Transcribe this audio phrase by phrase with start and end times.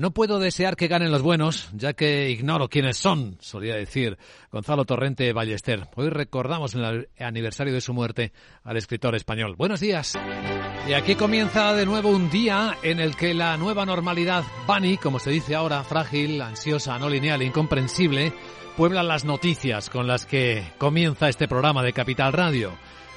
[0.00, 4.16] No puedo desear que ganen los buenos, ya que ignoro quiénes son, solía decir
[4.50, 5.88] Gonzalo Torrente Ballester.
[5.94, 8.32] Hoy recordamos el aniversario de su muerte
[8.64, 9.56] al escritor español.
[9.58, 10.18] Buenos días.
[10.88, 15.18] Y aquí comienza de nuevo un día en el que la nueva normalidad bunny, como
[15.18, 18.32] se dice ahora, frágil, ansiosa, no lineal, incomprensible,
[18.78, 22.72] puebla las noticias con las que comienza este programa de Capital Radio.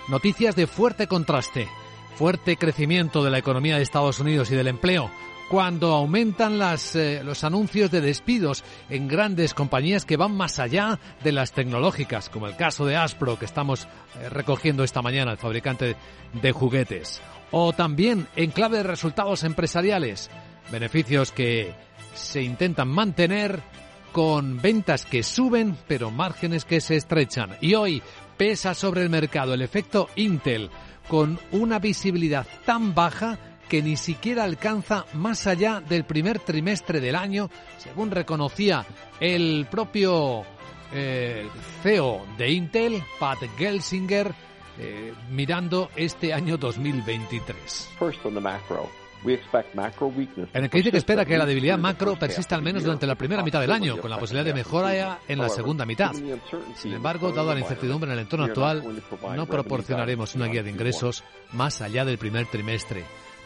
[0.10, 1.70] Noticias de fuerte contraste,
[2.18, 5.10] fuerte crecimiento de la economía de Estados Unidos y del empleo,
[5.50, 11.00] cuando aumentan las, eh, los anuncios de despidos en grandes compañías que van más allá
[11.24, 13.88] de las tecnológicas, como el caso de Aspro que estamos
[14.20, 15.96] eh, recogiendo esta mañana, el fabricante
[16.34, 17.22] de juguetes.
[17.52, 20.30] O también en clave de resultados empresariales,
[20.72, 21.74] beneficios que
[22.16, 23.62] se intentan mantener
[24.12, 27.58] con ventas que suben pero márgenes que se estrechan.
[27.62, 28.02] Y hoy
[28.38, 30.70] pesa sobre el mercado el efecto Intel
[31.08, 33.38] con una visibilidad tan baja
[33.74, 38.86] que ni siquiera alcanza más allá del primer trimestre del año, según reconocía
[39.20, 40.44] el propio
[40.94, 41.50] eh,
[41.82, 44.32] CEO de Intel, Pat Gelsinger,
[44.78, 47.90] eh, mirando este año 2023.
[50.54, 53.16] En el que dice que espera que la debilidad macro persista al menos durante la
[53.16, 56.12] primera mitad del año, con la posibilidad de mejora en la segunda mitad.
[56.76, 58.84] Sin embargo, dada la incertidumbre en el entorno actual,
[59.36, 63.04] no proporcionaremos una guía de ingresos más allá del primer trimestre.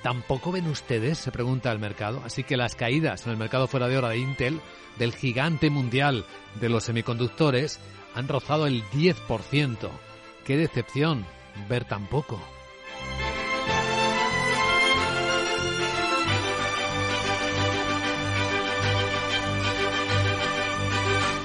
[0.07, 1.17] ¿Tampoco ven ustedes?
[1.17, 2.21] Se pregunta el mercado.
[2.23, 4.61] Así que las caídas en el mercado fuera de hora de Intel,
[4.97, 6.23] del gigante mundial
[6.61, 7.77] de los semiconductores,
[8.15, 9.89] han rozado el 10%.
[10.45, 11.25] ¡Qué decepción
[11.67, 12.41] ver tan poco!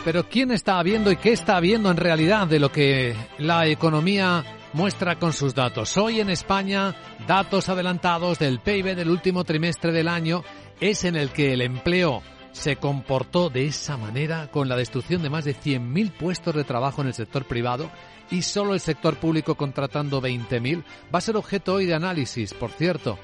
[0.05, 4.45] Pero ¿quién está viendo y qué está viendo en realidad de lo que la economía
[4.73, 5.97] muestra con sus datos.
[5.97, 6.95] Hoy en España,
[7.27, 10.43] datos adelantados del PIB del último trimestre del año
[10.81, 15.31] es en el que el empleo se comportó de esa manera con la destrucción de
[15.31, 17.91] más de 100.000 puestos de trabajo en el sector privado
[18.31, 20.85] y solo el sector público contratando 20.000.
[21.15, 23.19] Va a ser objeto hoy de análisis, por cierto.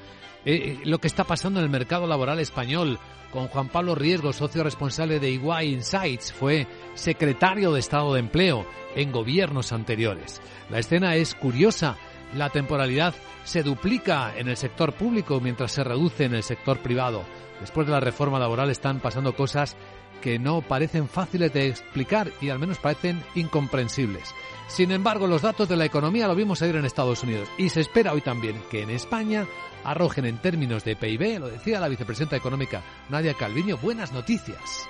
[0.45, 2.99] Eh, eh, lo que está pasando en el mercado laboral español,
[3.31, 8.65] con Juan Pablo Riesgo, socio responsable de EY Insights, fue secretario de Estado de Empleo
[8.95, 10.41] en gobiernos anteriores.
[10.69, 11.97] La escena es curiosa.
[12.35, 13.13] La temporalidad
[13.43, 17.23] se duplica en el sector público mientras se reduce en el sector privado.
[17.59, 19.75] Después de la reforma laboral están pasando cosas
[20.21, 24.33] que no parecen fáciles de explicar y al menos parecen incomprensibles.
[24.67, 27.81] Sin embargo, los datos de la economía lo vimos ayer en Estados Unidos y se
[27.81, 29.47] espera hoy también que en España
[29.83, 34.87] arrojen en términos de PIB, lo decía la vicepresidenta económica Nadia Calviño, buenas noticias.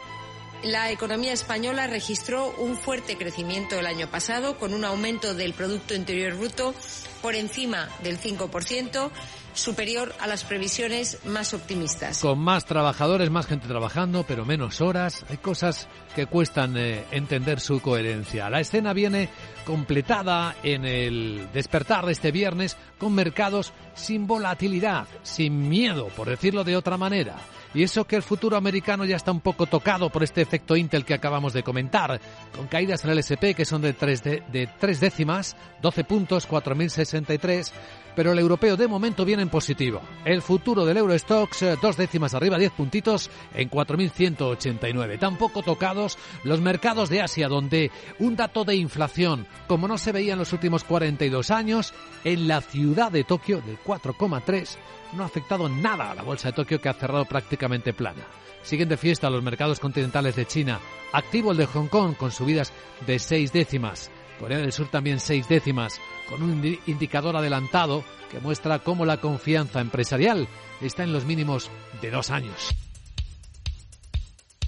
[0.64, 5.96] La economía española registró un fuerte crecimiento el año pasado, con un aumento del Producto
[5.96, 6.76] Interior Bruto
[7.22, 9.10] por encima del 5%,
[9.54, 12.20] superior a las previsiones más optimistas.
[12.20, 17.60] Con más trabajadores, más gente trabajando, pero menos horas, hay cosas que cuestan eh, entender
[17.60, 18.50] su coherencia.
[18.50, 19.30] La escena viene
[19.66, 26.64] completada en el despertar de este viernes con mercados sin volatilidad, sin miedo, por decirlo
[26.64, 27.38] de otra manera.
[27.74, 31.06] Y eso que el futuro americano ya está un poco tocado por este efecto Intel
[31.06, 32.20] que acabamos de comentar,
[32.56, 36.50] con caídas en el SP que son de tres, de, de tres décimas, 12 puntos,
[36.50, 37.72] 4.063,
[38.16, 40.02] pero el europeo de momento viene en positivo.
[40.26, 45.20] El futuro del Eurostox, eh, dos décimas arriba, 10 puntitos en 4.189.
[45.20, 50.34] Tampoco tocados los mercados de Asia, donde un dato de inflación, como no se veía
[50.34, 51.94] en los últimos 42 años,
[52.24, 54.78] en la ciudad de Tokio del 4,3
[55.14, 57.59] no ha afectado nada a la bolsa de Tokio que ha cerrado prácticamente
[57.96, 58.26] plana.
[58.64, 60.80] Siguen de fiesta los mercados continentales de China,
[61.12, 62.72] activo el de Hong Kong con subidas
[63.06, 64.12] de seis décimas.
[64.40, 66.00] Corea del Sur también seis décimas,
[66.30, 70.48] con un indicador adelantado que muestra cómo la confianza empresarial
[70.82, 71.70] está en los mínimos
[72.02, 72.76] de dos años.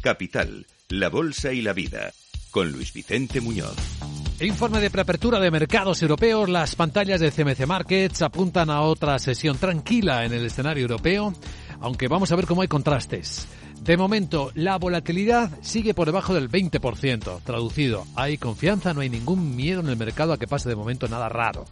[0.02, 2.12] Capital, la Bolsa y la Vida,
[2.50, 3.78] con Luis Vicente Muñoz.
[4.42, 6.50] Informe de preapertura de mercados europeos.
[6.50, 11.32] Las pantallas de CMC Markets apuntan a otra sesión tranquila en el escenario europeo,
[11.82, 13.48] aunque vamos a ver cómo hay contrastes.
[13.82, 17.42] De momento, la volatilidad sigue por debajo del 20%.
[17.44, 21.08] Traducido, hay confianza, no hay ningún miedo en el mercado a que pase de momento
[21.08, 21.66] nada raro.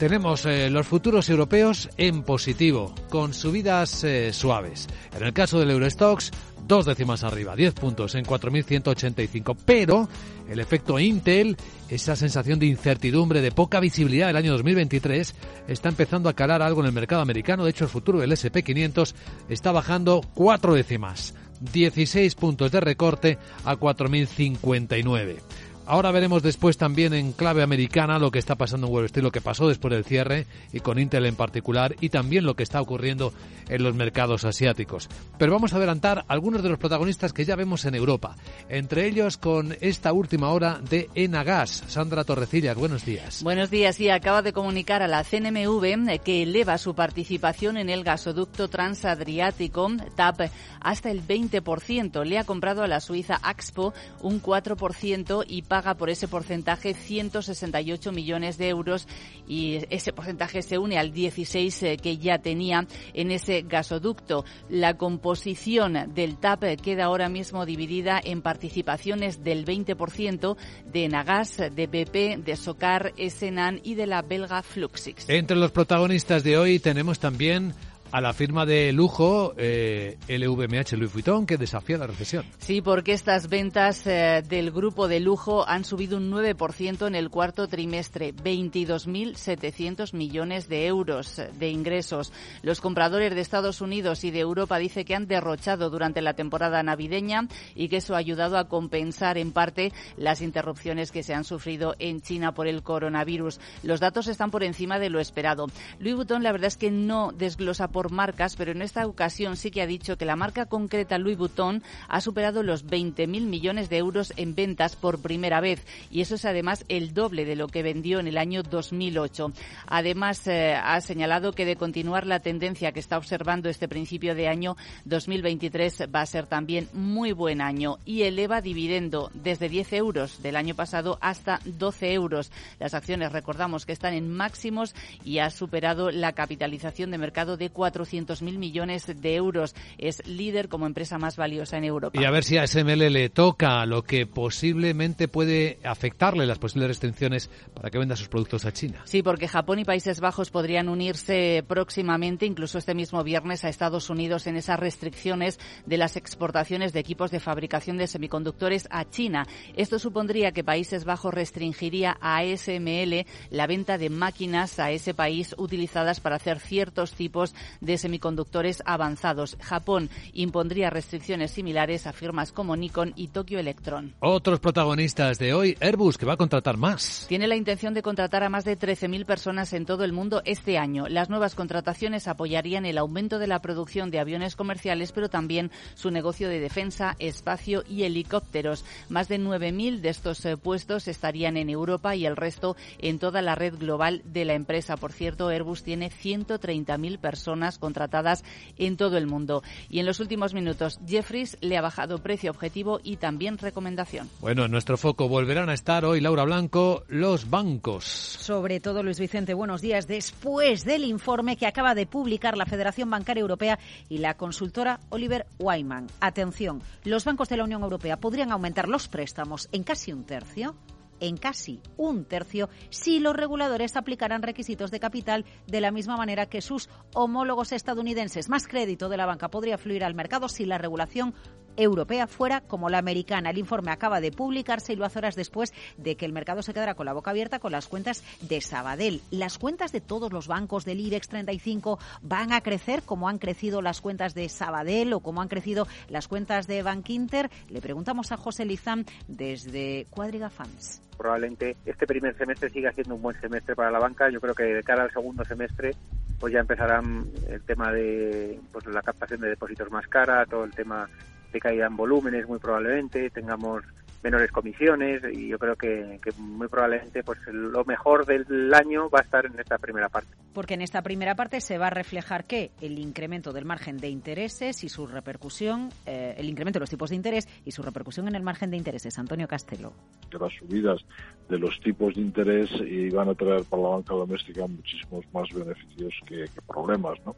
[0.00, 4.86] Tenemos eh, los futuros europeos en positivo, con subidas eh, suaves.
[5.14, 6.30] En el caso del Eurostox,
[6.70, 9.56] dos décimas arriba, 10 puntos en 4.185.
[9.66, 10.08] Pero
[10.48, 11.56] el efecto Intel,
[11.88, 15.34] esa sensación de incertidumbre, de poca visibilidad del año 2023,
[15.66, 17.64] está empezando a calar algo en el mercado americano.
[17.64, 19.14] De hecho, el futuro del SP500
[19.48, 21.34] está bajando cuatro décimas.
[21.72, 25.36] 16 puntos de recorte a 4.059.
[25.86, 29.32] Ahora veremos después también en clave americana lo que está pasando en Wall Street, lo
[29.32, 32.80] que pasó después del cierre y con Intel en particular y también lo que está
[32.80, 33.32] ocurriendo
[33.68, 35.08] en los mercados asiáticos.
[35.38, 38.36] Pero vamos a adelantar algunos de los protagonistas que ya vemos en Europa,
[38.68, 41.84] entre ellos con esta última hora de Enagas.
[41.88, 43.42] Sandra Torrecillas, buenos días.
[43.42, 48.04] Buenos días y acaba de comunicar a la CNMV que eleva su participación en el
[48.04, 50.50] gasoducto transadriático TAP
[50.80, 52.24] hasta el 20%.
[52.24, 55.62] Le ha comprado a la Suiza Axpo un 4% y
[55.96, 59.06] por ese porcentaje 168 millones de euros
[59.48, 64.44] y ese porcentaje se une al 16 eh, que ya tenía en ese gasoducto.
[64.68, 70.56] La composición del TAP queda ahora mismo dividida en participaciones del 20%
[70.92, 75.28] de Nagas, de BP, de Socar, Esenan y de la belga Fluxix.
[75.28, 77.74] Entre los protagonistas de hoy tenemos también
[78.12, 82.44] a la firma de lujo eh, LVMH Louis Vuitton que desafía la recesión.
[82.58, 87.30] Sí, porque estas ventas eh, del grupo de lujo han subido un 9% en el
[87.30, 92.32] cuarto trimestre, 22.700 millones de euros de ingresos.
[92.62, 96.82] Los compradores de Estados Unidos y de Europa dice que han derrochado durante la temporada
[96.82, 101.44] navideña y que eso ha ayudado a compensar en parte las interrupciones que se han
[101.44, 103.60] sufrido en China por el coronavirus.
[103.82, 105.66] Los datos están por encima de lo esperado.
[105.98, 109.58] Louis Vuitton la verdad es que no desglosa por por marcas, pero en esta ocasión
[109.58, 113.90] sí que ha dicho que la marca concreta Louis Vuitton ha superado los 20.000 millones
[113.90, 117.68] de euros en ventas por primera vez y eso es además el doble de lo
[117.68, 119.52] que vendió en el año 2008.
[119.86, 124.48] Además, eh, ha señalado que de continuar la tendencia que está observando este principio de
[124.48, 130.42] año 2023 va a ser también muy buen año y eleva dividendo desde 10 euros
[130.42, 132.50] del año pasado hasta 12 euros.
[132.78, 137.68] Las acciones, recordamos que están en máximos y ha superado la capitalización de mercado de
[137.68, 139.74] 4 400.000 millones de euros.
[139.98, 142.20] Es líder como empresa más valiosa en Europa.
[142.20, 146.88] Y a ver si a SML le toca lo que posiblemente puede afectarle las posibles
[146.88, 149.02] restricciones para que venda sus productos a China.
[149.04, 154.10] Sí, porque Japón y Países Bajos podrían unirse próximamente, incluso este mismo viernes, a Estados
[154.10, 159.46] Unidos en esas restricciones de las exportaciones de equipos de fabricación de semiconductores a China.
[159.76, 165.54] Esto supondría que Países Bajos restringiría a SML la venta de máquinas a ese país
[165.58, 169.56] utilizadas para hacer ciertos tipos de semiconductores avanzados.
[169.60, 174.14] Japón impondría restricciones similares a firmas como Nikon y Tokyo Electron.
[174.20, 177.26] Otros protagonistas de hoy, Airbus, que va a contratar más.
[177.28, 180.78] Tiene la intención de contratar a más de 13.000 personas en todo el mundo este
[180.78, 181.08] año.
[181.08, 186.10] Las nuevas contrataciones apoyarían el aumento de la producción de aviones comerciales, pero también su
[186.10, 188.84] negocio de defensa, espacio y helicópteros.
[189.08, 193.42] Más de 9.000 de estos eh, puestos estarían en Europa y el resto en toda
[193.42, 194.96] la red global de la empresa.
[194.96, 198.44] Por cierto, Airbus tiene 130.000 personas contratadas
[198.78, 199.62] en todo el mundo.
[199.88, 204.28] Y en los últimos minutos, Jeffries le ha bajado precio objetivo y también recomendación.
[204.40, 208.04] Bueno, en nuestro foco volverán a estar hoy, Laura Blanco, los bancos.
[208.04, 210.06] Sobre todo, Luis Vicente, buenos días.
[210.06, 213.78] Después del informe que acaba de publicar la Federación Bancaria Europea
[214.08, 216.06] y la consultora Oliver Wyman.
[216.20, 220.74] Atención, los bancos de la Unión Europea podrían aumentar los préstamos en casi un tercio
[221.20, 226.46] en casi un tercio si los reguladores aplicaran requisitos de capital de la misma manera
[226.46, 228.48] que sus homólogos estadounidenses.
[228.48, 231.34] Más crédito de la banca podría fluir al mercado si la regulación
[231.76, 233.50] europea fuera como la americana.
[233.50, 236.72] El informe acaba de publicarse y lo hace horas después de que el mercado se
[236.72, 239.20] quedara con la boca abierta con las cuentas de Sabadell.
[239.30, 243.82] Las cuentas de todos los bancos del IBEX 35 van a crecer como han crecido
[243.82, 247.50] las cuentas de Sabadell o como han crecido las cuentas de Bank Inter.
[247.68, 253.20] Le preguntamos a José Lizán desde Cuadriga Funds probablemente este primer semestre siga siendo un
[253.20, 254.30] buen semestre para la banca.
[254.30, 255.94] Yo creo que de cara al segundo semestre
[256.40, 260.70] pues ya empezarán el tema de pues la captación de depósitos más cara, todo el
[260.70, 261.06] tema
[261.52, 263.82] de caída en volúmenes muy probablemente, tengamos
[264.22, 269.22] menores comisiones y yo creo que, muy probablemente pues lo mejor del año va a
[269.22, 270.34] estar en esta primera parte.
[270.52, 274.08] Porque en esta primera parte se va a reflejar que el incremento del margen de
[274.08, 278.28] intereses y su repercusión, eh, el incremento de los tipos de interés y su repercusión
[278.28, 279.18] en el margen de intereses.
[279.18, 279.92] Antonio Castelo.
[280.30, 281.00] Que las subidas
[281.48, 286.12] de los tipos de interés iban a traer para la banca doméstica muchísimos más beneficios
[286.26, 287.36] que, que problemas, ¿no?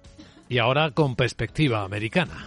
[0.49, 2.47] Y ahora con perspectiva americana.